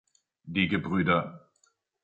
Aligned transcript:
Die 0.45 0.67
Gebr. 0.67 1.43